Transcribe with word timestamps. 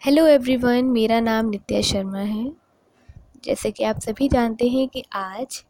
Hello 0.00 0.26
everyone 0.26 0.84
मेरा 0.84 1.18
नाम 1.20 1.48
नित्या 1.50 1.80
शर्मा 1.80 2.18
है। 2.18 2.52
जैसे 3.44 3.70
कि 3.70 3.84
आप 3.84 3.98
सभी 4.00 4.28
जानते 4.28 4.68
हैं 4.68 4.86
कि 4.88 5.02
आज 5.12 5.64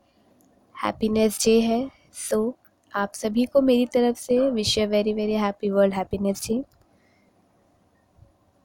हैप्पीनेस 0.74 1.38
डे 1.44 1.58
है 1.60 1.90
सो 2.12 2.36
so, 2.36 2.54
आप 2.96 3.12
सभी 3.14 3.44
को 3.44 3.60
मेरी 3.60 3.86
तरफ़ 3.86 4.16
से 4.16 4.38
wish 4.50 4.76
a 4.78 4.86
very 4.86 5.12
very 5.12 5.32
happy 5.32 5.70
world 5.70 5.94
happiness 5.94 6.46
day 6.48 6.62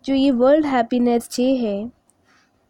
जो 0.05 0.13
ये 0.13 0.29
वर्ल्ड 0.31 0.65
हैप्पीनेस 0.65 1.29
डे 1.37 1.49
है 1.55 1.89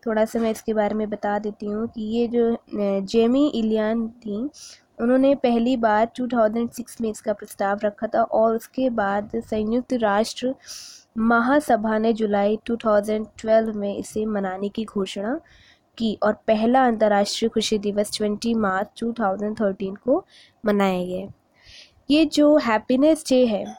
थोड़ा 0.04 0.26
सा 0.26 0.40
मैं 0.40 0.52
इसके 0.52 0.74
बारे 0.74 0.96
में 0.96 1.10
बता 1.10 1.38
देती 1.40 1.66
हूँ 1.66 1.88
कि 1.88 2.02
ये 2.02 2.28
जो 2.28 2.58
जेमी 3.06 3.48
इलियान 3.48 4.08
थी 4.08 4.50
उन्होंने 5.02 5.36
पहली 5.36 5.78
बार 5.78 6.12
2006 6.22 7.02
में 7.02 7.10
इसका 7.10 7.34
प्रस्ताव 7.34 7.80
रखा 7.84 8.08
था 8.08 8.24
और 8.24 8.56
उसके 8.56 8.90
बाद 8.90 9.32
संयुक्त 9.36 9.94
राष्ट्र 9.94 10.56
महासभा 11.18 11.98
ने 11.98 12.14
जुलाई 12.14 12.60
2012 12.72 13.74
में 13.76 13.98
इसे 13.98 14.26
मनाने 14.26 14.70
की 14.70 14.86
घोषणा 14.86 15.40
की 15.98 16.20
और 16.24 16.34
पहला 16.34 16.86
अंतर्राष्ट्रीय 16.86 17.50
खुशी 17.50 17.78
दिवस 17.78 18.12
20 18.12 18.56
मार्च 18.56 18.88
2013 19.04 19.98
को 19.98 20.26
मनाया 20.66 21.06
गया। 21.06 21.34
ये 22.10 22.26
जो 22.26 22.58
हैप्पीनेस 22.58 23.24
डे 23.30 23.46
है, 23.46 23.78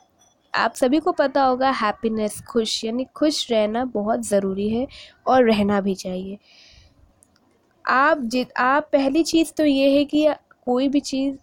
आप 0.54 0.74
सभी 0.74 0.98
को 0.98 1.12
पता 1.12 1.44
होगा 1.44 1.70
हैप्पीनेस, 1.70 2.42
खुश, 2.42 2.84
यानी 2.84 3.04
खुश 3.04 3.52
रहना 3.52 3.84
बहुत 3.84 4.20
ज़रूरी 4.26 4.68
है 4.68 4.86
और 5.26 5.44
रहना 5.44 5.80
भी 5.80 5.94
चाहिए। 5.94 6.38
आप 7.86 8.18
जित, 8.18 8.48
आप, 8.56 8.88
पहली 8.92 9.22
चीज़ 9.22 9.52
तो 9.52 9.64
ये 9.64 9.98
है 9.98 10.04
कि 10.04 10.28
कोई 10.64 10.88
भी 10.88 11.00
चीज़ 11.00 11.36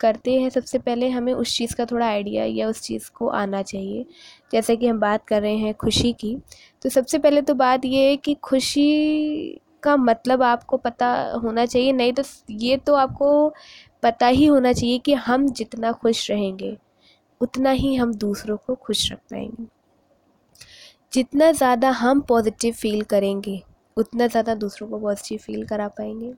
करते 0.00 0.32
हैं, 0.32 0.48
सबसे 0.50 0.78
पहले 0.78 1.08
हमें 1.08 1.32
उस 1.32 1.56
चीज़ 1.56 1.74
का 1.76 1.84
थोड़ा 1.86 2.06
आइडिया 2.06 2.44
या 2.44 2.68
उस 2.68 2.80
चीज़ 2.82 3.10
को 3.14 3.28
आना 3.30 3.62
चाहिए। 3.62 4.04
जैसे 4.52 4.76
कि 4.76 4.86
हम 4.86 5.00
बात 5.00 5.24
कर 5.26 5.42
रहे 5.42 5.56
हैं 5.56 5.74
खुशी 5.76 6.12
की 6.14 6.36
तो 6.82 6.88
सबसे 6.90 7.18
पहले 7.18 7.42
तो 7.42 7.54
बात 7.56 7.84
ये 7.84 8.08
है 8.08 8.16
कि 8.16 8.34
खुशी 8.42 9.60
का 9.82 9.96
मतलब 9.96 10.42
आपको 10.42 10.76
पता 10.76 11.08
होना 11.34 11.66
चाहिए, 11.66 11.92
नहीं 11.92 12.12
तो 12.12 12.22
ये 12.50 12.76
तो 12.76 12.94
आपको 12.96 13.48
पता 14.02 14.26
ही 14.26 14.46
होना 14.46 14.72
चाहिए 14.72 14.98
कि 14.98 15.14
हम 15.14 15.48
जितना 15.50 15.92
खुश 15.92 16.30
रहेंगे, 16.30 16.76
उतना 17.40 17.70
ही 17.70 17.94
हम 17.94 18.14
दूसरों 18.16 18.56
को 18.56 18.74
खुश 18.76 19.10
रख 19.12 19.18
पाएँगे। 19.30 19.66
जितना 21.12 21.50
ज़्यादा 21.52 21.90
हम 21.92 22.20
पॉजिटिव 22.20 22.74
फील 22.74 23.02
करेंगे, 23.04 23.60
उतना 23.96 24.26
ज़्यादा 24.26 24.54
दूसरों 24.56 24.88
को 24.88 24.98
पॉजिटिव 24.98 25.38
फील 25.38 25.64
करा 25.66 25.88
पाएँगे। 25.88 26.32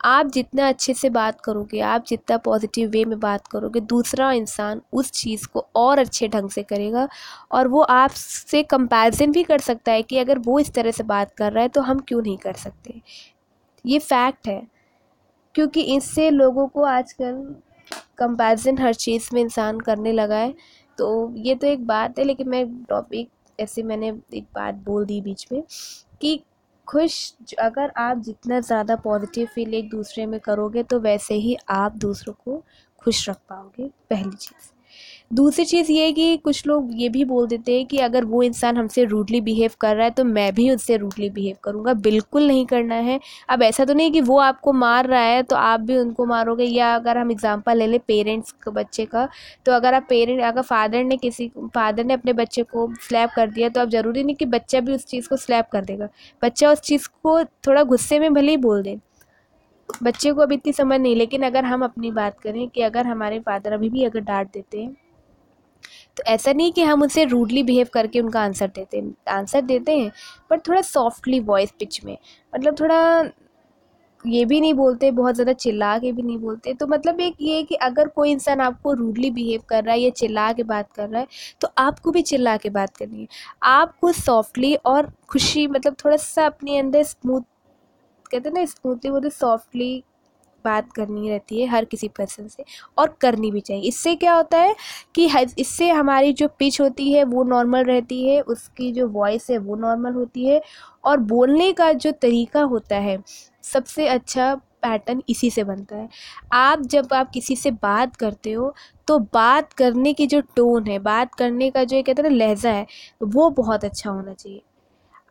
आप 0.00 0.26
जितना 0.26 0.68
अच्छे 0.68 0.94
से 0.94 1.08
बात 1.10 1.40
करोगे, 1.40 1.80
आप 1.80 2.04
जितना 2.08 2.36
पॉजिटिव 2.38 2.88
वे 2.90 3.04
में 3.04 3.18
बात 3.20 3.46
करोगे, 3.46 3.80
दूसरा 3.82 4.30
इंसान 4.32 4.80
उस 4.92 5.10
चीज़ 5.12 5.46
को 5.48 5.66
और 5.76 5.98
अच्छे 5.98 6.28
ढंग 6.28 6.50
से 6.50 6.62
करेगा 6.62 7.08
और 7.52 7.68
वो 7.68 7.80
आपसे 7.82 8.62
कंपैरिजन 8.64 9.32
भी 9.32 9.42
कर 9.44 9.58
सकता 9.60 9.92
है 9.92 10.02
कि 10.02 10.18
अगर 10.18 10.38
वो 10.40 10.58
इस 10.60 10.72
तरह 10.74 10.90
से 10.90 11.02
बात 11.04 11.34
कर 11.34 11.52
रहा 11.52 11.62
है 11.62 11.68
तो 11.68 11.80
हम 11.82 12.00
क्यों 12.00 12.22
नहीं 12.22 12.36
कर 12.38 12.52
सकते। 12.54 13.00
ये 13.84 13.98
फैक्ट 14.00 14.48
है, 14.48 14.62
क्योंकि 15.54 15.82
इससे 15.96 16.30
लोगों 16.30 16.66
को 16.68 16.84
आजकल 16.86 17.34
कंपैरिजन 18.18 18.78
हर 18.78 18.94
चीज़ 18.96 19.28
में 19.34 19.40
इंसान 19.42 19.80
करने 19.80 20.12
लगा 20.12 20.36
है। 20.36 20.54
तो 20.98 21.32
ये 21.38 21.54
तो 21.54 21.66
एक 21.66 21.86
बात 21.86 22.18
है, 22.18 22.24
लेकिन 22.24 22.48
मैं 22.48 22.66
टॉपिक 22.84 23.28
ऐसे 23.58 23.82
मैंने 23.82 24.08
एक 24.34 24.44
बात 24.54 24.74
बोल 24.84 25.04
दी 25.06 25.20
बीच 25.20 25.46
में 25.52 25.62
कि 26.20 26.40
खुश 26.88 27.16
अगर 27.60 27.92
आप 27.98 28.18
जितना 28.18 28.60
ज़्यादा 28.60 28.96
पॉजिटिव 28.96 29.46
फील 29.54 29.74
एक 29.74 29.88
दूसरे 29.90 30.26
में 30.26 30.38
करोगे 30.40 30.82
तो 30.82 31.00
वैसे 31.00 31.34
ही 31.36 31.56
आप 31.70 31.96
दूसरों 31.96 32.34
को 32.34 32.62
खुश 33.02 33.28
रख 33.28 33.36
पाओगे, 33.48 33.88
पहली 34.10 34.36
चीज़। 34.36 34.73
दूसरी 35.34 35.64
चीज़ 35.64 35.90
ये 35.92 36.10
कि 36.12 36.36
कुछ 36.36 36.66
लोग 36.66 36.90
ये 36.94 37.08
भी 37.08 37.24
बोल 37.24 37.46
देते 37.48 37.76
हैं 37.76 37.86
कि 37.86 37.98
अगर 37.98 38.24
वो 38.24 38.42
इंसान 38.42 38.76
हमसे 38.76 39.04
रूडली 39.04 39.40
बिहेव 39.40 39.70
कर 39.80 39.94
रहा 39.96 40.04
है 40.04 40.10
तो 40.10 40.24
मैं 40.24 40.52
भी 40.54 40.68
उससे 40.70 40.96
रूडली 40.96 41.30
बिहेव 41.30 41.56
करूँगा। 41.64 41.94
बिल्कुल 41.94 42.46
नहीं 42.46 42.66
करना 42.66 42.94
है। 42.96 43.18
अब 43.48 43.62
ऐसा 43.62 43.84
तो 43.84 43.94
नहीं 43.94 44.12
कि 44.12 44.20
वो 44.20 44.38
आपको 44.40 44.72
मार 44.74 45.06
रहा 45.06 45.22
है 45.22 45.42
तो 45.42 45.56
आप 45.56 45.80
भी 45.80 45.96
उनको 45.98 46.26
मारोगे। 46.26 46.64
या 46.64 46.94
अगर 46.94 47.18
हम 47.18 47.30
एग्ज़ाम्पल 47.30 47.78
ले 47.78 47.86
लें 47.86 47.98
पेरेंट्स 48.08 48.52
का 48.62 48.70
बच्चे 48.72 49.04
का 49.06 49.28
तो 49.66 49.72
अगर 49.72 49.94
आप 49.94 50.06
पेरेंट 50.08 50.42
अगर 50.42 50.62
फादर 50.62 51.04
ने 51.04 51.16
किसी 51.16 51.50
फादर 51.74 52.04
ने 52.04 52.14
अपने 52.14 52.32
बच्चे 52.34 52.62
को 52.64 52.88
स्लैप 53.02 53.30
कर 53.36 53.50
दिया 53.50 53.68
तो 53.68 53.80
अब 53.80 53.90
ज़रूरी 53.90 54.24
नहीं 54.24 54.36
कि 54.36 54.46
बच्चा 54.46 54.80
भी 54.80 54.94
उस 54.94 55.06
चीज़ 55.06 55.28
को 55.28 55.36
स्लैप 55.38 55.68
कर 55.72 55.84
देगा। 55.84 56.08
बच्चा 56.42 56.72
उस 56.72 56.80
चीज़ 56.82 57.08
को 57.22 57.42
थोड़ा 57.44 57.82
गुस्से 57.84 58.18
में 58.18 58.32
भले 58.34 58.50
ही 58.50 58.56
बोल 58.58 58.82
दे। 58.82 58.98
बच्चे 60.02 60.32
को 60.32 60.40
अभी 60.42 60.54
इतनी 60.54 60.72
समझ 60.72 61.00
नहीं, 61.00 61.16
लेकिन 61.16 61.42
अगर 61.42 61.64
हम 61.64 61.84
अपनी 61.84 62.10
बात 62.12 62.38
करें 62.40 62.68
कि 62.68 62.82
अगर 62.82 63.06
हमारे 63.06 63.40
फादर 63.40 63.72
अभी 63.72 63.88
भी 63.88 64.04
अगर 64.04 64.20
डांट 64.22 64.48
देते 64.52 64.82
हैं 64.82 64.96
तो 66.16 66.22
ऐसा 66.26 66.52
नहीं 66.52 66.72
कि 66.72 66.82
हम 66.82 67.02
उनसे 67.02 67.24
रूडली 67.24 67.62
बिहेव 67.62 67.88
करके 67.94 68.20
उनका 68.20 68.40
आंसर 68.40 68.68
देते 68.68 68.98
हैं 68.98 69.14
आंसर 69.28 69.60
देते 69.62 69.96
हैं 69.98 70.10
पर 70.50 70.58
थोड़ा 70.60 70.80
सॉफ्टली 70.82 71.40
वॉइस 71.42 71.72
पिच 71.78 72.04
में 72.04 72.16
मतलब 72.52 72.76
थोड़ा 72.80 72.98
ये 74.24 74.44
भी 74.44 74.60
नहीं 74.60 74.74
बोलते, 74.74 75.10
बहुत 75.10 75.34
ज़्यादा 75.34 75.52
चिल्ला 75.54 75.96
के 75.98 76.12
भी 76.12 76.22
नहीं 76.22 76.38
बोलते 76.38 76.72
तो 76.74 76.86
मतलब 76.86 77.20
एक 77.20 77.34
ये 77.40 77.56
है 77.56 77.62
कि 77.62 77.74
अगर 77.82 78.08
कोई 78.08 78.30
इंसान 78.32 78.60
आपको 78.60 78.92
रूडली 78.92 79.30
बिहेव 79.30 79.62
कर 79.68 79.84
रहा 79.84 79.94
है 79.94 80.00
या 80.00 80.10
चिल्ला 80.12 80.52
के 80.52 80.62
बात 80.64 80.92
कर 80.92 81.08
रहा 81.08 81.20
है 81.20 81.26
तो 81.60 81.68
आपको 81.78 82.10
भी 82.10 82.22
चिल्ला 82.22 82.56
के 82.56 82.70
बात 82.70 82.96
करनी 82.96 83.20
है। 83.20 83.26
आपको 83.64 84.12
सॉफ्टली 84.14 84.74
और 84.86 85.10
खुशी 85.28 85.66
मतलब 85.68 85.96
थोड़ा 86.04 86.16
सा 86.18 86.46
अपने 86.46 86.78
अंदर 86.78 87.02
स्मूथ 87.04 87.42
कहते 88.30 88.48
हैं 88.48 88.54
ना 88.54 88.64
स्मूथली 88.66 89.10
बोलते 89.10 89.30
सॉफ्टली 89.30 90.02
बात 90.64 90.92
करनी 90.92 91.30
रहती 91.30 91.60
है 91.60 91.68
हर 91.68 91.84
किसी 91.84 92.08
पर्सन 92.08 92.48
से 92.48 92.64
और 92.98 93.16
करनी 93.20 93.50
भी 93.50 93.60
चाहिए। 93.60 93.88
इससे 93.88 94.14
क्या 94.16 94.34
होता 94.34 94.58
है 94.58 94.74
कि 95.14 95.28
इससे 95.58 95.90
हमारी 95.90 96.32
जो 96.32 96.48
पिच 96.58 96.80
होती 96.80 97.12
है 97.12 97.24
वो 97.24 97.44
नॉर्मल 97.44 97.84
रहती 97.84 98.22
है, 98.24 98.40
उसकी 98.42 98.92
जो 98.92 99.08
वॉइस 99.08 99.50
है 99.50 99.58
वो 99.58 99.76
नॉर्मल 99.76 100.12
होती 100.14 100.46
है 100.46 100.60
और 101.04 101.18
बोलने 101.18 101.72
का 101.72 101.92
जो 101.94 102.12
तरीका 102.12 102.62
होता 102.64 102.96
है, 102.98 103.18
सबसे 103.64 104.06
अच्छा 104.08 104.54
पैटर्न 104.82 105.22
इसी 105.28 105.50
से 105.50 105.64
बनता 105.64 105.96
है। 105.96 106.08
आप 106.52 106.80
जब 106.84 107.12
आप 107.12 107.30
किसी 107.30 107.56
से 107.56 107.70
बात 107.72 108.16
करते 108.16 108.52
हो 108.52 108.74
तो 109.08 109.18
बात 109.34 109.72
करने 109.72 110.12
की 110.12 110.26
जो 110.26 110.40
टोन 110.56 110.86
है, 110.86 110.98
बात 111.00 111.34
करने 111.34 111.70
का 111.70 111.84
जो 111.84 112.02
कहते 112.02 112.22
हैं 112.22 112.30
ना 112.30 112.36
लहजा 112.36 112.70
है, 112.70 112.86
वो 113.22 113.50
बहुत 113.52 113.84
अच्छा 113.84 114.10
होना 114.10 114.34
चाहिए। 114.34 114.62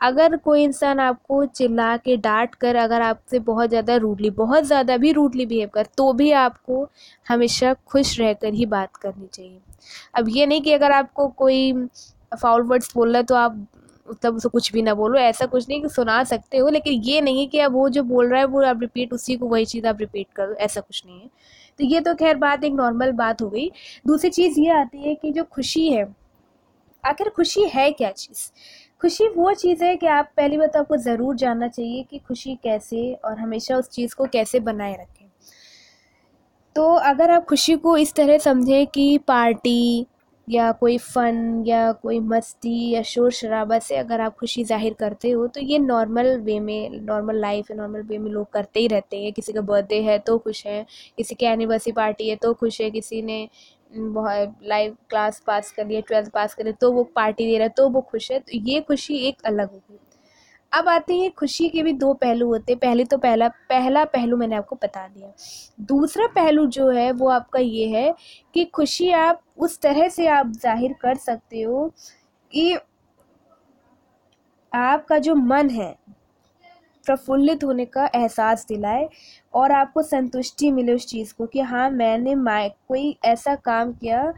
अगर 0.04 0.36
कोई 0.38 0.64
इंसान 0.64 1.00
आपको 1.00 1.46
चिल्ला 1.48 1.96
के 1.98 2.16
डांट 2.18 2.56
कर 2.56 2.76
अगर 2.76 3.02
आपसे 3.02 3.40
बहुत 3.42 3.70
ज़्यादा 3.70 3.96
रूडली 3.98 4.30
बहुत 4.32 4.64
ज़्यादा 4.64 4.98
भी 4.98 5.12
रूडली 5.12 5.46
बिहेव 5.46 5.70
कर 5.74 5.88
तो 5.98 6.12
भी 6.14 6.32
आपको 6.32 6.88
हमेशा 7.28 7.74
खुश 7.88 8.20
रहकर 8.20 8.54
ही 8.54 8.66
बात 8.68 8.96
करनी 8.96 9.28
चाहिए। 9.28 9.60
अब 10.16 10.30
ये 10.30 10.46
नहीं 10.46 10.62
कि 10.62 10.74
अगर 10.74 10.92
आपको 10.92 11.28
कोई 11.28 11.72
फाउल 12.34 12.62
वर्ड्स 12.64 12.94
बोल 12.96 13.10
रहा 13.10 13.18
है 13.18 13.24
तो 13.24 13.36
आप 13.36 13.66
तब 14.22 14.36
उसे 14.36 14.50
कुछ 14.50 14.72
भी 14.74 14.82
ना 14.82 14.94
बोलो, 14.94 15.18
ऐसा 15.20 15.46
कुछ 15.46 15.68
नहीं 15.70 15.82
कि 15.82 15.90
सुना 15.90 16.24
सकते 16.24 16.58
हो, 16.58 16.70
लेकिन 16.70 17.02
ये 17.04 17.22
नहीं 17.22 17.48
कि 17.48 17.60
अब 17.60 17.74
वो 17.74 17.88
जो 17.90 18.04
बोल 18.04 18.30
रहा 18.30 18.40
है 18.40 18.46
वो 18.46 18.64
आप 18.64 18.82
रिपीट 18.82 19.14
उसी 19.14 19.36
को 19.36 19.48
वही 19.48 19.66
चीज़ 19.66 19.88
आप 19.88 20.00
रिपीट 20.00 20.28
करो 20.36 20.54
ऐसा 20.56 20.82
कुछ 20.82 21.02
नहीं 21.06 21.20
है। 21.22 21.30
तो 21.80 21.86
ये 21.86 22.00
तो 22.02 22.14
खैर 22.16 22.36
बात 22.38 22.64
एक 22.64 22.74
नॉर्मल 22.74 23.12
बात 23.14 23.42
हो 23.42 23.50
गई। 23.50 23.70
दूसरी 24.08 24.30
चीज़ 24.30 24.60
ये 24.60 24.70
आती 24.72 25.02
है 25.02 25.16
कि 25.16 25.32
जो 25.32 25.44
खुशी 25.46 25.88
है, 25.90 26.04
आखिर 27.04 27.30
खुशी 27.30 27.64
है 27.70 27.90
क्या 27.92 28.12
चीज़? 28.12 28.50
खुशी 29.04 29.28
वो 29.28 29.52
चीज़ 29.54 29.84
है 29.84 29.96
कि 29.96 30.08
आप, 30.08 30.30
पहली 30.38 30.58
बात 30.58 30.74
तो 30.74 30.80
आपको 30.80 30.98
ज़रूर 30.98 31.36
जानना 31.36 31.68
चाहिए 31.68 32.04
कि 32.04 32.18
खुशी 32.18 32.54
कैसे 32.64 33.14
और 33.26 33.40
हमेशा 33.40 33.78
उस 33.78 33.90
चीज़ 33.90 34.16
को 34.16 34.26
कैसे 34.26 34.60
बनाए 34.62 34.94
रखें। 34.94 35.28
तो 36.76 36.86
अगर 37.04 37.32
आप 37.32 37.46
खुशी 37.46 37.76
को 37.76 37.98
इस 37.98 38.14
तरह 38.14 38.38
समझें 38.38 38.86
कि 38.88 39.18
पार्टी 39.28 40.06
या 40.48 40.72
कोई 40.72 40.98
फ़न 40.98 41.64
या 41.68 41.92
कोई 41.94 42.20
मस्ती 42.22 42.90
या 42.92 43.02
शोर 43.04 43.32
शराबा 43.32 43.80
से 43.80 43.96
अगर 43.96 44.22
आप 44.22 44.36
खुशी 44.38 44.64
ज़ाहिर 44.64 44.94
करते 45.00 45.30
हो 45.32 45.46
तो 45.48 45.62
ये 45.62 45.80
नॉर्मल 45.80 46.36
वे 46.40 46.60
में, 46.60 46.90
नॉर्मल 47.02 47.40
लाइफ 47.42 47.72
है 47.72 47.78
नॉर्मल 47.78 48.02
वे 48.02 48.18
में 48.18 48.32
लोग 48.32 48.52
करते 48.54 48.80
ही 48.80 48.88
रहते 48.88 49.24
हैं। 49.24 49.32
किसी 49.34 49.54
का 49.54 49.62
बर्थडे 49.64 50.02
है 50.02 50.18
तो 50.20 50.38
खुश 50.38 50.66
है, 50.68 50.86
किसी 51.18 51.36
की 51.36 51.46
एनिवर्सरी 51.46 51.92
पार्टी 51.94 52.30
है 52.30 52.36
तो 52.36 52.54
खुश 52.54 52.82
है, 52.82 52.90
किसी 52.92 53.22
ने 53.22 53.48
लाइव 53.94 54.96
क्लास 55.10 55.42
पास 55.48 55.72
कर 55.72 55.88
लिया 55.88 56.02
ट्वेल्थ 56.02 56.30
पास 56.32 56.54
कर 56.54 56.64
लिया 56.64 56.78
तो 56.82 56.92
वो 56.92 57.04
पार्टी 57.16 57.46
दे 57.46 57.58
रहा 57.58 57.64
है 57.64 57.74
तो 57.78 57.90
वो 57.90 58.02
खुश 58.04 58.32
है। 58.32 58.40
तो 58.40 58.58
ये 58.60 58.82
खुशी 58.82 59.18
एक 59.28 59.42
अलग 59.46 59.72
हो 59.72 59.78
गई 59.80 59.98
अब 60.72 60.88
आते 60.90 61.14
हैं, 61.14 61.30
खुशी 61.32 61.68
के 61.70 61.82
भी 61.84 61.92
दो 61.94 62.14
पहलू 62.14 62.48
होते 62.48 62.72
हैं। 62.72 62.80
पहले 62.80 63.04
तो 63.06 63.18
पहला 63.18 63.48
पहला 63.70 64.04
पहलू 64.06 64.38
मैंने 64.38 64.56
आपको 64.56 64.76
बता 64.76 65.08
दिया। 65.08 65.32
दूसरा 65.82 66.28
पहलू 66.36 66.66
जो 66.68 66.90
है, 66.90 67.12
वो 67.12 67.28
आपका 67.30 67.60
ये 67.60 67.88
है 67.90 68.14
कि 68.54 68.64
खुशी 68.66 69.10
आप 69.12 69.42
उस 69.58 69.80
तरह 69.82 70.08
से 70.10 70.28
आप 70.30 70.52
ज़ाहिर 70.54 70.94
कर 71.02 71.16
सकते 71.18 71.62
हो 71.62 71.88
कि 72.54 72.74
आपका 74.72 75.18
जो 75.20 75.36
मन 75.36 75.70
है 75.70 75.96
प्रफुल्लित 77.06 77.64
होने 77.64 77.86
का 77.86 78.06
एहसास 78.16 78.66
दिलाए 78.68 79.08
और 79.54 79.72
आपको 79.72 80.02
संतुष्टि 80.02 80.72
मिले 80.72 80.94
उस 80.94 81.08
चीज़ 81.08 81.34
को 81.38 81.46
कि 81.46 81.60
हाँ 81.62 81.90
मैंने 81.90 82.36
माय, 82.36 82.70
कोई 82.88 83.16
ऐसा 83.26 83.56
काम 83.56 83.92
किया 83.94 84.34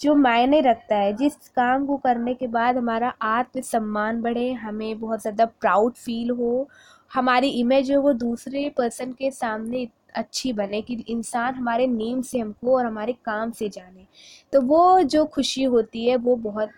जो 0.00 0.14
मायने 0.14 0.60
रखता 0.60 0.96
है। 0.96 1.12
जिस 1.16 1.48
काम 1.48 1.86
को 1.86 1.96
करने 1.96 2.34
के 2.34 2.46
बाद 2.46 2.76
हमारा 2.76 3.08
आत्मसम्मान 3.22 4.20
बढ़े, 4.22 4.52
हमें 4.52 5.00
बहुत 5.00 5.20
ज़्यादा 5.20 5.44
प्राउड 5.44 5.92
फील 5.94 6.30
हो, 6.30 6.68
हमारी 7.14 7.48
इमेज 7.50 7.86
जो 7.86 8.00
वो 8.02 8.12
दूसरे 8.12 8.68
पर्सन 8.76 9.12
के 9.12 9.30
सामने 9.30 9.88
अच्छी 10.14 10.52
बने 10.52 10.80
कि 10.82 10.94
इंसान 11.08 11.54
हमारे 11.54 11.86
नेम 11.86 12.22
से 12.22 12.38
हमको 12.38 12.76
और 12.76 12.86
हमारे 12.86 13.12
काम 13.24 13.50
से 13.50 13.68
जाने। 13.68 14.06
तो 14.52 14.60
वो 14.60 15.02
जो 15.02 15.24
खुशी 15.24 15.62
होती 15.64 16.08
है, 16.08 16.16
वो 16.16 16.36
बहुत 16.36 16.70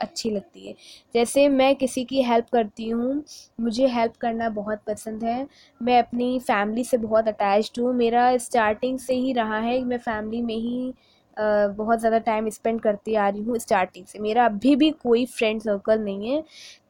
अच्छी 0.00 0.30
लगती 0.30 0.66
है। 0.68 0.74
जैसे 1.14 1.48
मैं 1.48 1.74
किसी 1.76 2.04
की 2.04 2.22
हेल्प 2.22 2.46
करती 2.52 2.88
हूँ, 2.88 3.22
मुझे 3.60 3.86
हेल्प 3.88 4.16
करना 4.20 4.48
बहुत 4.50 4.82
पसंद 4.86 5.24
है। 5.24 5.46
मैं 5.80 5.98
अपनी 5.98 6.38
फैमिली 6.40 6.84
से 6.84 6.96
बहुत 6.98 7.28
अटैच्ड 7.28 7.80
हूँ। 7.80 7.92
मेरा 7.94 8.36
स्टार्टिंग 8.38 8.98
से 8.98 9.14
ही 9.14 9.32
रहा 9.32 9.58
है 9.58 9.82
मैं 9.84 9.98
फैमिली 9.98 10.42
में 10.42 10.54
ही 10.56 10.92
बहुत 11.36 11.98
ज़्यादा 11.98 12.18
टाइम 12.18 12.48
स्पेंड 12.50 12.80
करती 12.80 13.14
आ 13.14 13.28
रही 13.28 13.42
हूँ 13.42 13.58
स्टार्टिंग 13.58 14.06
से। 14.06 14.18
मेरा 14.18 14.44
अभी 14.44 14.74
भी 14.76 14.90
कोई 15.02 15.24
फ्रेंड 15.26 15.60
सर्कल 15.60 16.00
नहीं 16.00 16.30
है। 16.30 16.42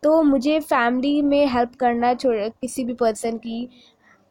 तो 0.03 0.23
मुझे 0.23 0.59
फैमिली 0.61 1.21
में 1.23 1.47
हेल्प 1.47 1.75
करना 1.75 2.13
किसी 2.23 2.85
भी 2.85 2.95
पर्सन 2.95 3.37
की 3.39 3.69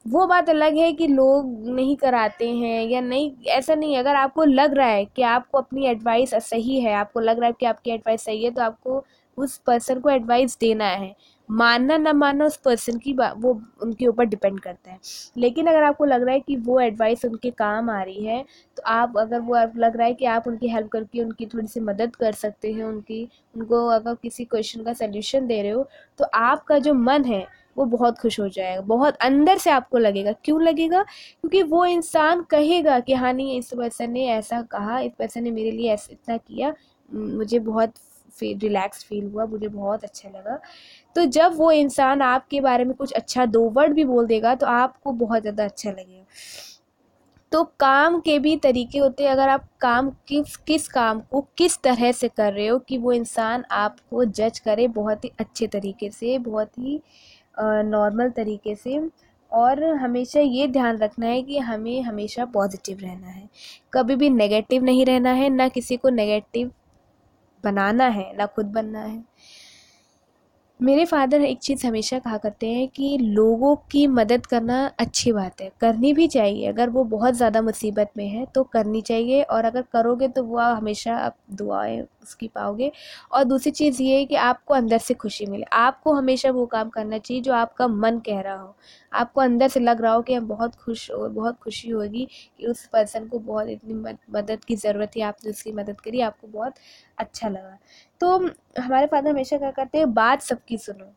वो 0.05 0.25
बात 0.25 0.49
अलग 0.49 0.77
है 0.77 0.91
कि 0.93 1.07
लोग 1.07 1.67
नहीं 1.69 1.95
कराते 1.95 2.49
हैं 2.49 2.83
या 2.83 2.99
नहीं, 3.01 3.31
ऐसा 3.47 3.75
नहीं 3.75 3.97
अगर 3.97 4.15
आपको 4.15 4.43
लग 4.43 4.73
रहा 4.73 4.87
है 4.87 5.03
कि 5.05 5.21
आपको 5.23 5.57
अपनी 5.57 5.85
एडवाइस 5.87 6.33
सही 6.43 6.79
है, 6.79 6.93
आपको 6.93 7.19
लग 7.19 7.39
रहा 7.39 7.47
है 7.47 7.53
कि 7.59 7.65
आपकी 7.65 7.91
एडवाइस 7.91 8.21
सही 8.25 8.43
है 8.43 8.51
तो 8.51 8.61
आपको 8.61 9.03
उस 9.37 9.57
पर्सन 9.57 9.99
को 9.99 10.09
एडवाइस 10.09 10.57
देना 10.59 10.85
है। 10.85 11.13
मानना 11.49 11.97
ना 11.97 12.13
मानना 12.13 12.45
उस 12.45 12.57
पर्सन 12.57 12.97
की 12.97 13.13
वो 13.13 13.51
उनके 13.83 14.07
ऊपर 14.07 14.25
डिपेंड 14.25 14.59
करता 14.59 14.91
है। 14.91 14.97
लेकिन 15.37 15.67
अगर 15.67 15.83
आपको 15.83 16.05
लग 16.05 16.23
रहा 16.23 16.33
है 16.33 16.39
कि 16.39 16.55
वो 16.57 16.79
एडवाइस 16.79 17.25
उनके 17.25 17.49
काम 17.51 17.89
आ 17.89 18.01
रही 18.01 18.25
है 18.25 18.43
तो 18.77 18.83
आप, 18.85 19.17
अगर 19.17 19.39
वो 19.39 19.55
आप 19.55 19.73
लग 19.77 19.97
रहा 19.97 20.07
है 20.07 20.13
कि 20.13 20.25
आप 20.27 20.47
उनकी 20.47 20.69
हेल्प 20.69 20.89
करके 20.89 21.23
उनकी 21.23 21.45
थोड़ी 21.45 21.67
सी 21.67 21.79
मदद 21.81 22.15
कर 22.15 22.31
सकते 22.33 22.71
हैं, 22.73 22.83
उनकी, 22.83 23.23
उनको 23.55 23.85
अगर 23.89 24.15
किसी 24.23 24.45
क्वेश्चन 24.45 24.83
का 24.83 24.93
सल्यूशन 24.95 25.47
दे 25.47 25.61
रहे 25.61 25.71
हो 25.71 25.87
तो 26.19 26.25
आपका 26.35 26.79
जो 26.79 26.93
मन 26.95 27.23
है 27.25 27.45
वो 27.77 27.85
बहुत 27.87 28.17
खुश 28.19 28.39
हो 28.39 28.47
जाएगा, 28.49 28.81
बहुत 28.83 29.15
अंदर 29.17 29.57
से 29.57 29.69
आपको 29.71 29.97
लगेगा। 29.97 30.31
क्यों 30.43 30.61
लगेगा? 30.63 31.01
क्योंकि 31.03 31.61
वो 31.63 31.85
इंसान 31.85 32.41
कहेगा 32.51 32.99
कि 32.99 33.13
हाँ 33.13 33.33
नहीं, 33.33 33.57
इस 33.59 33.73
पर्सन 33.73 34.11
ने 34.11 34.27
ऐसा 34.29 34.61
कहा, 34.63 34.99
इस 34.99 35.11
पर्सन 35.19 35.43
ने 35.43 35.51
मेरे 35.51 35.71
लिए 35.71 35.93
ऐसा, 35.93 36.11
इतना 36.11 36.37
किया। 36.37 36.73
मुझे 37.11 37.59
बहुत 37.61 37.93
फील 38.33 38.57
रिलैक्स 38.59 39.03
फील 39.03 39.25
हुआ, 39.25 39.45
मुझे 39.45 39.67
बहुत 39.67 40.03
अच्छा 40.03 40.29
लगा। 40.29 40.59
तो 41.15 41.25
जब 41.27 41.55
वो 41.57 41.71
इंसान 41.71 42.21
आपके 42.21 42.61
बारे 42.61 42.83
में 42.85 42.93
कुछ 42.95 43.11
अच्छा 43.13 43.45
दो 43.47 43.61
वर्ड 43.71 43.93
भी 43.93 44.05
बोल 44.05 44.27
देगा 44.27 44.53
तो 44.55 44.65
आपको 44.67 45.11
बहुत 45.13 45.41
ज़्यादा 45.41 45.63
अच्छा 45.65 45.91
लगेगा। 45.91 46.25
तो 47.51 47.63
काम 47.79 48.19
के 48.19 48.37
भी 48.39 48.55
तरीके 48.57 48.99
होते 48.99 49.23
हैं। 49.23 49.31
अगर 49.31 49.49
आप 49.49 49.67
काम 49.81 50.09
किस 50.27 50.55
किस 50.57 50.87
काम 50.87 51.19
को 51.21 51.41
किस 51.57 51.77
तरह 51.83 52.11
से 52.11 52.27
कर 52.27 52.53
रहे 52.53 52.67
हो 52.67 52.77
कि 52.79 52.97
वो 52.97 53.11
इंसान 53.13 53.63
आपको 53.71 54.25
जज 54.25 54.59
करे 54.59 54.87
बहुत 54.89 55.25
ही 55.25 55.31
अच्छे 55.39 55.67
तरीके 55.67 56.09
से, 56.11 56.37
बहुत 56.39 56.77
ही 56.79 56.99
नॉर्मल 57.61 58.29
तरीके 58.29 58.75
से। 58.75 59.09
और 59.51 59.83
हमेशा 59.83 60.39
ये 60.39 60.67
ध्यान 60.67 60.97
रखना 60.97 61.25
है 61.25 61.41
कि 61.43 61.57
हमें 61.57 62.01
हमेशा 62.01 62.45
पॉजिटिव 62.45 62.99
रहना 63.01 63.27
है। 63.27 63.49
कभी 63.93 64.15
भी 64.15 64.29
नेगेटिव 64.29 64.83
नहीं 64.83 65.05
रहना 65.05 65.31
है, 65.31 65.49
ना 65.49 65.67
किसी 65.67 65.97
को 65.97 66.09
नेगेटिव 66.09 66.71
बनाना 67.63 68.07
है, 68.07 68.37
ना 68.37 68.45
खुद 68.45 68.65
बनना 68.65 68.99
है। 68.99 69.28
मेरे 70.79 71.03
फादर 71.05 71.41
एक 71.41 71.59
चीज़ 71.59 71.85
हमेशा 71.87 72.17
कहा 72.19 72.37
करते 72.37 72.67
हैं 72.67 72.87
कि 72.89 73.17
लोगों 73.19 73.75
की 73.91 74.05
मदद 74.09 74.45
करना 74.45 74.75
अच्छी 74.99 75.31
बात 75.31 75.61
है, 75.61 75.69
करनी 75.81 76.11
भी 76.13 76.27
चाहिए। 76.27 76.67
अगर 76.67 76.89
वो 76.89 77.03
बहुत 77.05 77.33
ज़्यादा 77.33 77.61
मुसीबत 77.61 78.11
में 78.17 78.27
है 78.27 78.45
तो 78.55 78.63
करनी 78.65 79.01
चाहिए 79.01 79.41
और 79.43 79.65
अगर 79.65 79.81
करोगे 79.93 80.27
तो 80.29 80.43
वो 80.43 80.59
हमेशा 80.59 81.15
आप 81.17 81.35
दुआएँ 81.53 82.01
उसकी 82.23 82.47
पाओगे। 82.47 82.91
और 83.31 83.43
दूसरी 83.43 83.71
चीज़ 83.71 84.01
ये 84.03 84.17
है 84.17 84.25
कि 84.25 84.35
आपको 84.37 84.73
अंदर 84.73 84.97
से 84.99 85.13
खुशी 85.15 85.45
मिले। 85.45 85.63
आपको 85.73 86.13
हमेशा 86.13 86.51
वो 86.51 86.65
काम 86.67 86.89
करना 86.89 87.17
चाहिए 87.17 87.41
जो 87.43 87.53
आपका 87.53 87.87
मन 87.87 88.19
कह 88.25 88.39
रहा 88.41 88.55
हो। 88.55 88.75
आपको 89.13 89.41
अंदर 89.41 89.67
से 89.67 89.79
लग 89.79 90.01
रहा 90.01 90.13
हो 90.13 90.21
कि 90.21 90.33
हम 90.33 90.47
बहुत 90.47 90.75
खुश 90.75 91.11
हो, 91.11 91.29
बहुत 91.29 91.57
खुशी 91.59 91.89
होगी 91.89 92.27
कि 92.59 92.67
उस 92.67 92.85
पर्सन 92.85 93.27
को 93.27 93.39
बहुत 93.39 93.67
इतनी 93.67 93.93
मदद 94.31 94.63
की 94.63 94.75
ज़रूरत 94.75 95.11
है 95.17 95.23
आपने 95.23 95.49
उसकी 95.49 95.71
मदद 95.71 96.01
करी, 96.01 96.21
आपको 96.21 96.47
बहुत 96.47 96.73
अच्छा 97.17 97.49
लगा। 97.49 97.77
तो 98.19 98.37
हमारे 98.81 99.07
फादर 99.07 99.29
हमेशा 99.29 99.57
क्या 99.57 99.71
करते 99.71 99.97
हैं, 99.97 100.13
बात 100.13 100.41
सबकी 100.41 100.77
सुनो। 100.77 101.13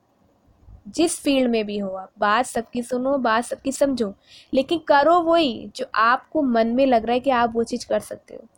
जिस 0.89 1.21
फ़ील्ड 1.21 1.51
में 1.51 1.67
भी 1.67 1.79
हो 1.79 1.89
आप, 1.89 2.11
बात 2.19 2.47
सबकी 2.47 2.83
सुनो, 2.83 3.19
बात 3.19 3.45
सबकी 3.45 3.73
समझो। 3.73 4.15
लेकिन 4.55 4.79
करो 4.79 5.21
वही 5.21 5.71
जो 5.77 5.87
आपको 5.95 6.43
मन 6.43 6.67
में 6.67 6.87
लग 6.87 7.05
रहा 7.05 7.15
है 7.15 7.21
कि 7.21 7.31
आप 7.31 7.53
वो 7.55 7.65
चीज़ 7.65 7.87
कर 7.87 8.01
सकते 8.01 8.35
हो। 8.35 8.49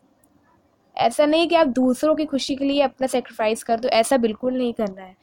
ऐसा 0.97 1.27
नहीं 1.27 1.49
कि 1.49 1.55
आप 1.55 1.67
दूसरों 1.67 2.15
की 2.15 2.25
खुशी 2.25 2.57
के 2.57 2.65
लिए 2.65 2.83
अपना 2.83 3.07
सेक्रीफाइस 3.07 3.63
कर 3.63 3.81
दो, 3.81 3.89
ऐसा 3.89 4.17
बिल्कुल 4.17 4.55
नहीं 4.59 4.73
करना 4.73 5.03
है। 5.03 5.17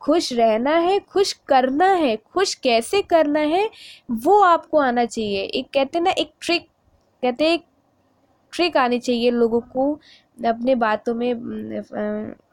खुश 0.00 0.32
रहना 0.32 0.76
है, 0.76 0.98
खुश 0.98 1.32
करना 1.32 1.92
है, 1.94 2.16
खुश 2.16 2.54
कैसे 2.54 3.02
करना 3.02 3.40
है, 3.40 3.70
वो 4.10 4.40
आपको 4.40 4.78
आना 4.78 5.04
चाहिए। 5.04 5.42
एक 5.42 5.66
कहते 5.74 6.00
ना, 6.00 6.10
एक 6.10 6.32
ट्रिक 6.40 6.68
कहते 7.22 7.52
एक 7.52 7.64
ट्रिक 8.52 8.76
आनी 8.76 8.98
चाहिए 8.98 9.30
लोगों 9.30 9.60
को 9.60 9.92
अपने 10.46 10.74
बातों 10.74 11.14
में 11.14 11.34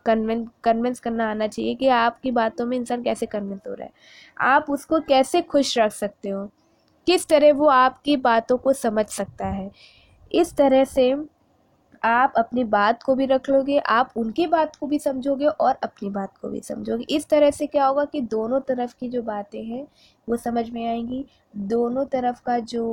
कन्वेंस 0.06 0.48
कन्वेंस 0.64 1.00
करना 1.00 1.30
आना 1.32 1.48
चाहिए 1.48 1.76
कि 1.76 1.88
आपकी 1.88 2.32
बातों 2.32 2.66
में 2.66 2.78
इंसान 2.78 3.04
कैसे 3.04 3.26
कन्विंस 3.26 3.62
हो 3.68 3.74
रहा 3.74 3.86
है। 3.86 3.92
आप 4.42 4.66
उसको 4.70 5.00
कैसे 5.00 5.42
खुश 5.42 5.78
रख 5.78 5.92
सकते 5.92 6.30
हो? 6.30 6.46
किस 7.08 7.28
तरह 7.28 7.54
वो 7.54 7.68
आपकी 7.68 8.18
बातों 8.18 8.58
को 8.58 8.74
समझ 8.74 9.06
सकता 9.06 9.48
है? 9.48 9.72
इस 10.32 10.56
तरह 10.56 10.84
से 10.84 11.14
आप 12.04 12.34
अपनी 12.38 12.64
बात 12.66 13.04
को 13.04 13.14
भी 13.16 13.26
रख 13.26 13.50
लोगे, 13.50 13.78
आप 13.80 14.12
उनकी 14.18 14.46
बात 14.48 14.76
को 14.76 14.88
भी 14.88 15.00
समझोगे 15.00 15.46
और 15.46 15.76
अपनी 15.84 16.10
बात 16.10 16.38
को 16.38 16.50
भी 16.50 16.60
समझोगे। 16.62 17.06
इस 17.10 17.28
तरह 17.30 17.52
से 17.52 17.68
क्या 17.68 17.86
होगा 17.86 18.06
कि 18.06 18.22
दोनों 18.24 18.60
तरफ़ 18.62 18.96
की 19.00 19.10
जो 19.10 19.22
बातें 19.22 19.64
हैं, 19.64 19.86
वो 20.28 20.38
समझ 20.38 20.70
में 20.70 20.86
आएँगी। 20.88 21.26
दोनों 21.58 22.06
तरफ़ 22.06 22.42
का 22.46 22.58
जो 22.62 22.84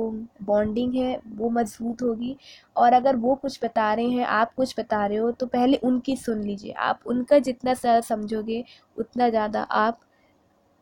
बॉन्डिंग 0.43 0.95
है, 0.95 1.19
वो 1.27 1.49
मज़बूत 1.49 2.01
होगी। 2.01 2.35
और 2.75 2.93
अगर 2.93 3.15
वो 3.17 3.35
कुछ 3.35 3.59
बता 3.63 3.93
रहे 3.93 4.09
हैं, 4.09 4.25
आप 4.25 4.53
कुछ 4.53 4.75
बता 4.79 5.05
रहे 5.05 5.17
हो 5.17 5.31
तो 5.31 5.45
पहले 5.47 5.77
उनकी 5.83 6.15
सुन 6.17 6.43
लीजिए। 6.43 6.71
आप 6.71 6.99
उनका 7.07 7.39
जितना 7.39 7.73
समझोगे, 8.01 8.63
उतना 8.97 9.29
ज़्यादा 9.29 9.61
आप 9.63 9.99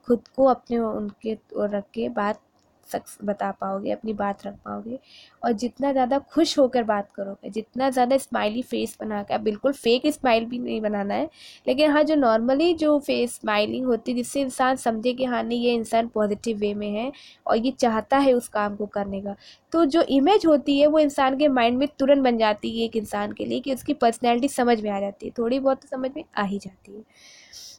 खुद 0.07 0.27
को 0.35 0.45
अपने 0.45 0.77
उनके 0.79 1.37
रख 1.57 1.83
के 1.93 2.07
बात 2.11 2.41
सक्स 2.91 3.18
बता 3.24 3.51
पाओगे, 3.62 3.91
अपनी 3.91 4.13
बात 4.15 4.45
रख 4.45 4.53
पाओगे 4.65 5.00
और 5.41 5.51
जितना 5.53 5.91
ज़्यादा 5.91 6.18
खुश 6.33 6.57
होकर 6.59 6.83
बात 6.83 7.12
करोगे, 7.12 7.50
जितना 7.50 7.89
ज़्यादा 7.89 8.18
स्माइली 8.19 8.62
फेस 8.63 8.97
बना 9.01 9.21
के 9.24 9.38
बिल्कुल 9.39 9.74
फेक 9.74 10.07
स्माइल 10.13 10.45
भी 10.45 10.59
नहीं 10.59 10.80
बनाना 10.81 11.13
है, 11.13 11.30
लेकिन 11.68 11.91
हाँ 11.91 12.03
जो 12.03 12.15
नॉर्मली 12.15 12.74
जो 12.75 12.97
फेस 13.00 13.36
स्माइलिंग 13.36 13.86
होती 13.86 14.12
है, 14.12 14.18
जिससे 14.18 14.41
इंसान 14.41 14.75
समझे 14.77 15.13
कि 15.13 15.25
हाँ 15.25 15.44
नहीं, 15.44 15.62
ये 15.62 15.74
इंसान 15.74 16.07
पॉजिटिव 16.13 16.57
वे 16.57 16.74
में 16.74 16.89
है 16.91 17.12
और 17.47 17.57
ये 17.57 17.71
चाहता 17.80 18.18
है 18.18 18.33
उस 18.33 18.47
काम 18.50 18.75
को 18.75 18.86
करने 18.88 19.21
का 19.21 19.36
तो 19.74 19.86
जो 19.88 20.01
इमेज 20.12 20.45
होती 20.45 20.80
है, 20.80 20.88
वो 20.88 21.00
इंसान 21.00 21.38
के 21.38 21.47
माइंड 21.50 21.77
में 21.77 21.88
तुरंत 22.00 22.24
बन 22.24 22.38
जाती 22.38 22.77
है 22.80 22.86
एक 22.86 22.95
इंसान 22.95 23.31
के 23.33 23.45
लिए 23.45 23.59
कि 23.59 23.74
उसकी 23.74 23.94
पर्सनैलिटी 23.95 24.47
समझ 24.50 24.80
में 24.81 24.89
आ 24.91 25.00
जाती 25.00 25.25
है, 25.25 25.31
थोड़ी 25.38 25.59
बहुत 25.59 25.81
तो 25.81 25.88
समझ 25.88 26.12
में 26.15 26.24
आ 26.38 26.44
ही 26.44 26.59
जाती 26.59 26.91
है। 26.91 27.03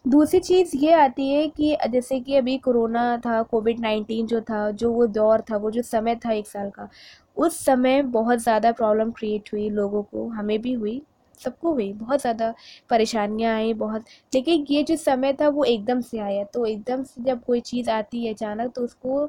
दूसरी 0.04 0.38
चीज़ 0.40 0.76
ये 0.76 0.92
आती 0.94 1.28
है 1.30 1.46
कि 1.50 1.76
जैसे 1.90 2.18
कि 2.20 2.36
अभी 2.36 2.56
कोरोना 2.58 3.02
था 3.18 3.42
कोविड 3.42 3.80
नाइन्टीन 3.80 4.26
जो 4.26 4.40
था, 4.40 4.70
जो 4.70 4.90
वो 4.92 5.06
दौर 5.08 5.40
था, 5.50 5.56
वो 5.56 5.70
जो 5.70 5.82
समय 5.82 6.16
था 6.24 6.32
एक 6.32 6.46
साल 6.48 6.70
का, 6.70 6.88
उस 7.36 7.58
समय 7.64 8.02
बहुत 8.04 8.38
ज़्यादा 8.38 8.72
प्रॉब्लम 8.72 9.10
क्रिएट 9.12 9.48
हुई 9.52 9.68
लोगों 9.70 10.02
को, 10.02 10.26
हमें 10.30 10.60
भी 10.62 10.72
हुई, 10.72 11.00
सबको 11.40 11.72
हुई, 11.72 11.92
बहुत 11.94 12.20
ज़्यादा 12.20 12.52
परेशानियाँ 12.90 13.54
आई, 13.56 13.72
बहुत, 13.74 14.04
लेकिन 14.32 14.66
ये 14.70 14.82
जो 14.84 14.96
समय 14.96 15.32
था 15.32 15.48
वो 15.50 15.64
एकदम 15.66 16.00
से 16.02 16.18
आया 16.20 16.44
तो 16.46 16.64
एकदम 16.66 17.02
से 17.04 17.22
जब 17.24 17.44
कोई 17.44 17.60
चीज़ 17.62 17.90
आती 17.90 18.24
है 18.26 18.32
अचानक 18.34 18.72
तो 18.74 18.82
उसको 18.84 19.24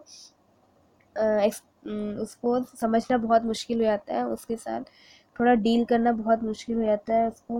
उसको 2.21 2.59
समझना 2.77 3.17
बहुत 3.17 3.43
मुश्किल 3.45 3.77
हो 3.77 3.83
जाता 3.83 4.13
है, 4.15 4.25
उसके 4.27 4.55
साथ 4.57 4.83
थोड़ा 5.35 5.53
डील 5.55 5.83
करना 5.85 6.11
बहुत 6.13 6.43
मुश्किल 6.43 6.77
हो 6.77 6.83
जाता 6.83 7.13
है, 7.13 7.27
उसको 7.27 7.59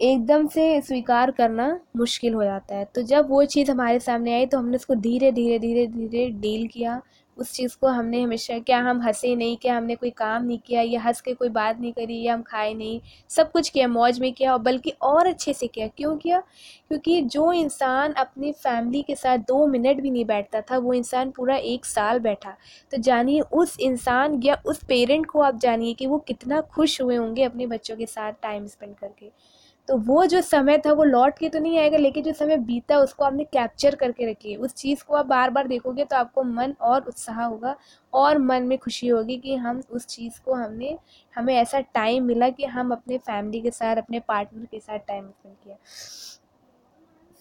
एकदम 0.00 0.46
से 0.46 0.80
स्वीकार 0.80 1.30
करना 1.30 1.80
मुश्किल 1.96 2.34
हो 2.34 2.44
जाता 2.44 2.74
है। 2.74 2.84
तो 2.84 3.02
जब 3.02 3.28
वो 3.28 3.44
चीज़ 3.44 3.70
हमारे 3.70 4.00
सामने 4.00 4.34
आई 4.34 4.46
तो 4.46 4.58
हमने 4.58 4.76
उसको 4.76 4.94
धीरे 4.94 5.32
धीरे 5.32 5.58
धीरे 5.58 5.86
धीरे 5.86 6.30
डील 6.30 6.66
किया। 6.66 7.02
उस 7.36 7.52
चीज़ 7.52 7.76
को 7.80 7.86
हमने 7.86 8.22
हमेशा, 8.22 8.58
क्या 8.58 8.78
हम 8.78 9.02
हंसे 9.02 9.36
नहीं, 9.36 9.56
क्या 9.56 9.76
हमने 9.76 9.94
कोई 9.94 10.10
काम 10.10 10.44
नहीं 10.44 10.58
किया, 10.58 10.82
या 10.82 11.00
हंस 11.00 11.20
के 11.20 11.34
कोई 11.34 11.48
बात 11.48 11.80
नहीं 11.80 11.92
करी, 11.92 12.22
या 12.22 12.34
हम 12.34 12.42
खाए 12.42 12.74
नहीं, 12.74 13.00
सब 13.28 13.52
कुछ 13.52 13.68
किया, 13.68 13.88
मौज 13.88 14.20
में 14.20 14.32
किया, 14.32 14.52
और 14.52 14.58
बल्कि 14.58 14.90
और 14.90 15.26
अच्छे 15.26 15.52
से 15.52 15.66
किया। 15.66 15.86
क्यों 15.86 16.16
किया? 16.16 16.40
क्योंकि 16.88 17.22
जो 17.22 17.52
इंसान 17.52 18.12
अपनी 18.12 18.52
फैमिली 18.52 19.02
के 19.02 19.14
साथ 19.14 19.38
दो 19.38 19.66
मिनट 19.66 20.00
भी 20.00 20.10
नहीं 20.10 20.24
बैठता 20.24 20.60
था, 20.60 20.78
वो 20.78 20.94
इंसान 20.94 21.30
पूरा 21.30 21.56
एक 21.56 21.84
साल 21.84 22.18
बैठा। 22.18 22.56
तो 22.90 22.96
जानिए, 22.96 23.40
उस 23.40 23.76
इंसान 23.80 24.40
या 24.44 24.62
उस 24.66 24.84
पेरेंट 24.84 25.26
को 25.26 25.40
आप 25.40 25.58
जानिए 25.58 25.94
कि 25.94 26.06
वो 26.06 26.18
कितना 26.18 26.60
खुश 26.60 27.00
हुए 27.02 27.16
होंगे 27.16 27.42
अपने 27.42 27.66
बच्चों 27.66 27.96
के 27.96 28.06
साथ 28.06 28.32
टाइम 28.32 28.66
स्पेंड 28.66 28.94
करके। 28.94 29.55
तो 29.88 29.96
वो 29.98 30.24
जो 30.26 30.40
समय 30.42 30.78
था 30.78 30.92
वो 30.92 31.04
लौट 31.04 31.38
के 31.38 31.48
तो 31.48 31.58
नहीं 31.58 31.78
आएगा, 31.78 31.98
लेकिन 31.98 32.24
जो 32.24 32.32
समय 32.32 32.56
बीता 32.58 32.98
उसको 32.98 33.24
आपने 33.24 33.44
कैप्चर 33.46 33.94
करके 33.94 34.30
रखिए 34.30 34.56
उस 34.56 34.74
चीज़ 34.74 35.04
को 35.04 35.14
आप 35.14 35.26
बार 35.26 35.50
बार 35.50 35.66
देखोगे 35.68 36.04
तो 36.04 36.16
आपको 36.16 36.42
मन 36.44 36.74
और 36.82 37.04
उत्साह 37.08 37.42
होगा 37.42 37.76
और 38.12 38.38
मन 38.38 38.62
में 38.62 38.76
खुशी 38.78 39.08
होगी 39.08 39.36
कि 39.36 39.54
हम 39.56 39.82
उस 39.90 40.06
चीज़ 40.06 40.40
को 40.44 40.54
हमने, 40.54 40.96
हमें 41.34 41.54
ऐसा 41.54 41.80
टाइम 41.80 42.24
मिला 42.24 42.48
कि 42.50 42.64
हम 42.66 42.90
अपने 42.92 43.18
फैमिली 43.18 43.60
के 43.60 43.70
साथ, 43.70 43.96
अपने 43.96 44.20
पार्टनर 44.20 44.64
के 44.64 44.80
साथ 44.80 44.98
टाइम 44.98 45.28
स्पेंड 45.28 45.54
किया। 45.54 45.76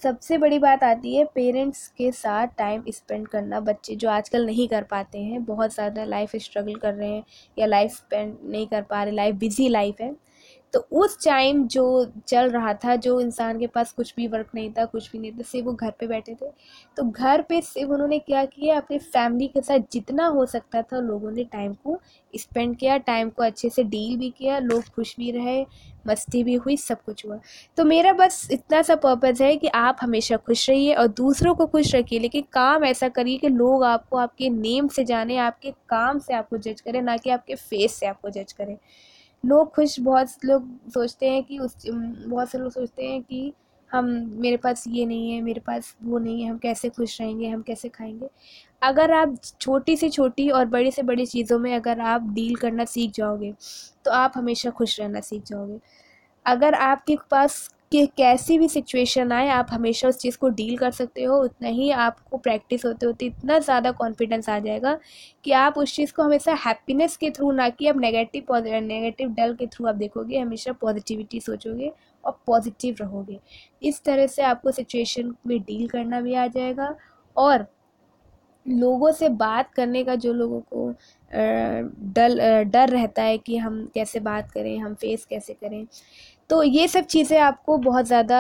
सबसे 0.02 0.38
बड़ी 0.38 0.60
बात 0.60 0.84
आती 0.84 1.16
है 1.16 1.24
पेरेंट्स 1.26 1.88
के 1.88 2.12
साथ 2.12 2.48
टाइम 2.58 2.84
स्पेंड 2.90 3.28
करना। 3.28 3.60
बच्चे 3.62 3.96
जो 3.96 4.10
आजकल 4.10 4.46
नहीं 4.46 4.68
कर 4.68 4.84
पाते 4.84 5.20
हैं, 5.20 5.44
बहुत 5.46 5.74
ज़्यादा 5.74 6.04
लाइफ 6.06 6.36
स्ट्रगल 6.36 6.76
कर 6.76 6.94
रहे 6.94 7.10
हैं 7.10 7.24
या 7.58 7.66
लाइफ 7.66 7.92
स्पेंड 7.92 8.38
नहीं 8.44 8.68
कर 8.68 8.82
पा 8.82 9.04
रहे 9.04 9.14
लाइफ 9.14 9.36
बिज़ी 9.36 9.68
लाइफ 9.70 10.02
है। 10.02 10.14
तो 10.76 10.88
उस 10.92 11.26
टाइम 11.26 11.68
जो 11.68 12.12
चल 12.28 12.50
रहा 12.50 12.74
था, 12.74 12.96
जो 12.96 13.22
इंसान 13.22 13.60
के 13.60 13.68
पास 13.68 13.92
कुछ 13.92 14.14
भी 14.18 14.28
वर्क 14.28 14.48
नहीं 14.56 14.72
था, 14.72 14.86
कुछ 14.86 15.12
भी 15.12 15.20
नहीं 15.20 15.32
था, 15.32 15.42
सिर्फ़ 15.42 15.66
वो 15.66 15.74
घर 15.74 15.92
पे 15.92 16.08
बैठे 16.08 16.34
थे। 16.34 16.46
तो 16.98 17.04
घर 17.04 17.42
पे 17.42 17.62
सिर्फ़ 17.62 17.92
उन्होंने 17.92 18.20
क्या 18.20 18.46
किया, 18.46 18.78
अपनी 18.78 18.98
फैमिली 18.98 19.48
के 19.48 19.62
साथ 19.62 19.80
जितना 19.92 20.28
हो 20.28 20.46
सकता 20.46 20.82
था, 20.82 21.00
लोगों 21.00 21.32
ने 21.32 21.44
टाइम 21.44 21.74
को 21.74 22.00
स्पेंड 22.38 22.78
किया 22.78 22.98
टाइम 22.98 23.30
को 23.30 23.44
अच्छे 23.44 23.70
से 23.70 23.84
डील 23.84 24.18
भी 24.18 24.30
किया, 24.30 24.60
लोग 24.60 24.84
खुश 24.84 25.16
भी 25.18 25.32
रहे, 25.32 25.66
मस्ती 26.08 26.44
भी 26.44 26.56
हुई, 26.56 26.78
सब 26.78 27.04
कुछ 27.04 27.26
हुआ। 27.26 27.40
तो 27.78 27.86
मेरा 27.86 28.14
बस 28.14 28.48
इतना 28.52 28.82
सा 28.82 28.96
पर्पज़ 28.96 29.44
है 29.44 29.56
कि 29.56 29.68
आप 29.68 29.98
हमेशा 30.02 30.38
खुश 30.38 30.70
रहिए 30.70 30.94
और 30.94 31.08
दूसरों 31.08 31.56
को 31.56 31.66
खुश 31.66 31.96
रखिए, 31.96 32.20
लेकिन 32.20 32.42
काम 32.42 32.86
ऐसा 32.86 33.10
करिए 33.10 33.38
कि 33.38 33.50
लोग 33.50 33.84
आपको 33.84 34.18
आपके 34.18 34.50
नेम 34.50 34.88
से 34.88 35.04
जाने, 35.04 35.38
आपके 35.38 35.72
काम 35.72 36.20
से 36.20 36.34
आपको 36.34 36.58
जज 36.58 36.82
करें, 36.82 37.02
ना 37.02 37.18
कि 37.18 37.30
आपके 37.30 37.56
फेस 37.56 37.96
से 37.96 38.06
आपको 38.06 38.30
जज 38.30 38.52
करें। 38.52 38.78
लोग 39.46 39.74
खुश, 39.76 40.00
बहुत 40.00 40.46
लोग 40.46 40.70
सोचते 40.90 41.30
हैं 41.30 41.44
कि 41.44 41.60
उस 41.60 41.76
बहुत 41.88 42.50
से 42.50 42.58
लोग 42.58 42.72
सोचते 42.72 43.06
हैं 43.06 43.22
कि 43.24 43.54
हम, 43.92 44.06
मेरे 44.40 44.58
पास 44.58 44.84
ये 44.88 45.06
नहीं 45.06 45.32
है, 45.32 45.42
मेरे 45.42 45.62
पास 45.62 45.96
वो 46.04 46.20
नहीं 46.20 46.42
है, 46.44 46.50
हम 46.50 46.58
कैसे 46.58 46.90
खुश 46.90 47.20
रहेंगे, 47.22 47.50
हम 47.50 47.62
कैसे 47.62 47.90
खाएँगे। 47.90 48.30
अगर 48.82 49.12
आप 49.12 49.36
छोटी 49.62 49.96
से 49.98 50.10
छोटी 50.10 50.50
और 50.50 50.66
बड़ी 50.66 50.92
से 50.92 51.04
बड़ी 51.04 51.26
चीज़ों 51.26 51.60
में 51.60 51.74
अगर 51.76 52.00
आप 52.02 52.30
डील 52.34 52.56
करना 52.56 52.86
सीख 52.86 53.12
जाओगे 53.12 53.54
तो 54.06 54.12
आप 54.12 54.34
हमेशा 54.36 54.70
खुश 54.70 55.00
रहना 55.00 55.20
सीख 55.22 55.44
जाओगे। 55.44 55.80
अगर 56.46 56.74
आपके 56.76 57.18
पास 57.32 57.70
कि 57.96 58.06
कैसी 58.18 58.58
भी 58.60 58.68
सिचुएशन 58.70 59.32
आए, 59.32 59.48
आप 59.50 59.68
हमेशा 59.72 60.08
उस 60.08 60.18
चीज़ 60.18 60.38
को 60.38 60.50
डील 60.52 60.78
कर 60.78 60.92
सकते 60.92 61.24
हो। 61.24 61.36
उतना 61.44 61.70
ही 61.70 61.90
आपको 61.92 62.38
प्रैक्टिस 62.38 62.86
होते 62.86 63.06
होते 63.06 63.26
इतना 63.26 63.60
ज़्यादा 63.60 63.92
कॉन्फिडेंस 63.94 64.50
आ 64.50 64.58
जाएगा 64.60 64.98
कि 65.46 65.52
आप 65.54 65.78
उस 65.78 65.96
चीज़ 65.96 66.14
को 66.14 66.24
हमेशा 66.24 66.54
हैप्पीनेस 66.66 67.16
के 67.18 67.30
थ्रू 67.30 67.52
ना 67.52 67.70
कि 67.70 67.88
आप 67.88 67.98
नेगेटिव 67.98 68.56
नेगेटिव 68.56 69.30
डल 69.30 69.54
के 69.56 69.68
थ्रू 69.68 69.88
आप 69.88 69.96
देखोगे, 69.96 70.40
हमेशा 70.40 70.72
पॉजिटिविटी 70.74 71.40
सोचोगे 71.42 71.92
और 72.24 72.40
पॉजिटिव 72.48 72.96
रहोगे। 73.02 73.40
इस 73.82 74.04
तरह 74.04 74.28
से 74.28 74.42
आपको 74.44 74.72
सिचुएशन 74.72 75.34
में 75.48 75.60
डील 75.62 75.88
करना 75.88 76.22
भी 76.22 76.36
आ 76.36 76.48
जाएगा 76.48 76.96
और 77.38 77.66
लोगों 78.66 79.12
से 79.12 79.30
बात 79.30 79.74
करने 79.74 80.04
का 80.04 80.16
जो 80.16 80.34
लोगों 80.34 80.60
को 80.74 80.90
डल 82.14 82.40
डर 82.66 82.90
रहता 82.90 83.24
है 83.24 83.38
कि 83.38 83.58
हम 83.58 83.86
कैसे 83.96 84.20
बात 84.20 84.52
करें, 84.52 84.78
हम 84.80 84.94
फेस 84.94 85.26
कैसे 85.26 85.54
करें 85.54 85.86
तो 86.50 86.62
ये 86.64 86.88
सब 86.88 87.06
चीज़ें 87.06 87.38
आपको 87.40 87.78
बहुत 87.78 88.06
ज़्यादा 88.06 88.40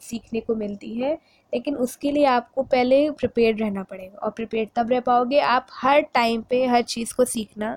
सीखने 0.00 0.40
को 0.40 0.54
मिलती 0.54 0.94
है, 0.94 1.12
लेकिन 1.52 1.76
उसके 1.76 2.10
लिए 2.10 2.24
आपको 2.26 2.62
पहले 2.62 3.10
प्रिपेयर 3.10 3.56
रहना 3.56 3.82
पड़ेगा 3.82 4.18
और 4.18 4.30
प्रिपेयर 4.30 4.68
तब 4.76 4.90
रह 4.90 5.00
पाओगे 5.00 5.38
आप 5.40 5.66
हर 5.72 6.00
टाइम 6.14 6.42
पे 6.50 6.64
हर 6.66 6.82
चीज़ 6.84 7.14
को 7.14 7.24
सीखना 7.24 7.76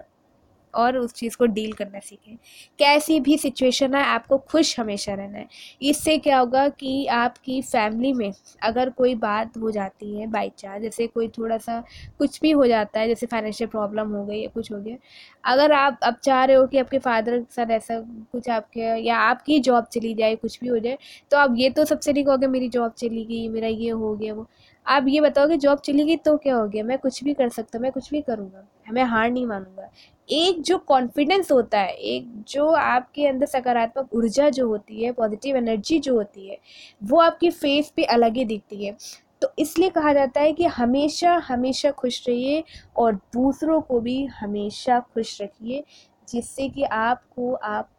और 0.75 0.97
उस 0.97 1.13
चीज़ 1.13 1.37
को 1.37 1.45
डील 1.47 1.71
करना 1.73 1.99
सीखें। 1.99 2.35
कैसी 2.79 3.19
भी 3.19 3.37
सिचुएशन 3.37 3.95
है, 3.95 4.03
आपको 4.03 4.37
खुश 4.41 4.79
हमेशा 4.79 5.13
रहना 5.13 5.37
है। 5.37 5.47
इससे 5.81 6.17
क्या 6.17 6.39
होगा 6.39 6.67
कि 6.69 7.05
आपकी 7.07 7.61
फैमिली 7.61 8.13
में 8.13 8.31
अगर 8.63 8.89
कोई 8.89 9.15
बात 9.17 9.57
हो 9.57 9.71
जाती 9.71 10.19
है 10.19 10.27
बाई 10.27 10.51
चांस 10.57 10.81
जैसे 10.81 11.07
कोई 11.07 11.27
थोड़ा 11.29 11.57
सा 11.57 11.83
कुछ 12.19 12.39
भी 12.41 12.51
हो 12.51 12.67
जाता 12.67 12.99
है, 12.99 13.07
जैसे 13.07 13.25
फाइनेंशियल 13.25 13.69
प्रॉब्लम 13.69 14.09
हो 14.09 14.25
गई 14.25 14.41
या 14.41 14.49
कुछ 14.53 14.71
हो 14.71 14.77
गया, 14.77 14.95
अगर 15.43 15.71
आप 15.71 15.99
अब 16.03 16.15
चाह 16.23 16.43
रहे 16.45 16.55
हो 16.55 16.65
कि 16.67 16.77
आपके 16.77 16.99
फादर 16.99 17.37
के 17.39 17.53
साथ 17.53 17.71
ऐसा 17.71 17.99
कुछ 18.31 18.49
आपके 18.49 18.81
या 19.01 19.17
आपकी 19.19 19.59
जॉब 19.61 19.85
चली 19.93 20.13
जाए, 20.13 20.35
कुछ 20.35 20.59
भी 20.61 20.67
हो 20.67 20.79
जाए 20.79 20.97
तो 21.31 21.37
आप 21.37 21.55
ये 21.57 21.69
तो 21.69 21.85
सबसे 21.85 22.13
नहीं 22.13 22.23
कहोगे, 22.25 22.47
मेरी 22.47 22.69
जॉब 22.69 22.91
चली 22.97 23.23
गई, 23.25 23.47
मेरा 23.49 23.67
ये 23.67 23.89
हो 23.89 24.15
गया 24.15 24.33
वो। 24.33 24.47
आप 24.85 25.05
ये 25.07 25.21
बताओगे 25.21 25.57
जॉब 25.57 25.79
चली 25.79 26.03
गई 26.05 26.15
तो 26.17 26.35
क्या 26.37 26.55
हो 26.55 26.67
गया? 26.67 26.83
मैं 26.83 26.97
कुछ 26.97 27.23
भी 27.23 27.33
कर 27.33 27.49
सकता, 27.49 27.79
मैं 27.79 27.91
कुछ 27.91 28.09
भी 28.11 28.21
करूँगा। 28.21 28.67
मैं 28.91 29.03
हार 29.03 29.31
नहीं 29.31 29.45
मानूँगा। 29.45 29.89
एक 30.29 30.61
जो 30.61 30.77
कॉन्फिडेंस 30.77 31.51
होता 31.51 31.79
है, 31.79 31.93
एक 31.93 32.43
जो 32.47 32.67
आपके 32.71 33.27
अंदर 33.27 33.45
सकारात्मक 33.45 34.13
ऊर्जा 34.13 34.49
जो 34.49 34.67
होती 34.67 35.03
है 35.03 35.11
पॉजिटिव 35.11 35.57
एनर्जी 35.57 35.99
जो 35.99 36.15
होती 36.15 36.49
है, 36.49 36.57
वो 37.03 37.19
आपकी 37.19 37.49
फेस 37.49 37.93
पे 37.95 38.03
अलग 38.03 38.37
ही 38.37 38.45
दिखती 38.45 38.85
है। 38.85 38.95
तो 39.41 39.51
इसलिए 39.59 39.89
कहा 39.89 40.13
जाता 40.13 40.41
है 40.41 40.53
कि 40.53 40.65
हमेशा 40.65 41.35
हमेशा 41.35 41.91
खुश 41.91 42.27
रहिए 42.27 42.63
और 42.97 43.15
दूसरों 43.15 43.81
को 43.81 43.99
भी 43.99 44.25
हमेशा 44.25 44.99
खुश 44.99 45.41
रखिए, 45.41 45.83
जिससे 46.29 46.69
कि 46.69 46.83
आपको 46.83 47.53
आप 47.53 47.89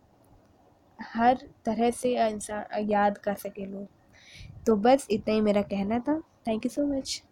हर 1.15 1.39
तरह 1.65 1.91
से 1.91 2.29
इंसान 2.29 2.91
याद 2.91 3.19
कर 3.19 3.35
सके 3.35 3.67
लोग। 3.67 3.87
तो 4.67 4.77
बस 4.77 5.07
इतना 5.11 5.35
ही 5.35 5.41
मेरा 5.41 5.63
कहना 5.63 5.99
था। 5.99 6.21
Thank 6.49 6.65
you 6.65 6.71
so 6.71 6.87
much 6.87 7.23